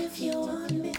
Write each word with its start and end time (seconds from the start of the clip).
if 0.00 0.20
you 0.20 0.40
want 0.40 0.70
me. 0.70 0.97